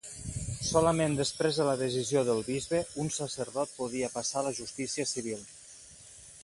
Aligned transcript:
Solament 0.67 1.17
després 1.19 1.59
de 1.59 1.67
la 1.67 1.75
decisió 1.83 2.23
del 2.31 2.41
bisbe 2.49 2.81
un 3.05 3.13
sacerdot 3.19 3.77
podia 3.83 4.11
passar 4.19 4.43
a 4.43 4.45
la 4.49 4.57
justícia 4.63 5.09
civil. 5.15 5.47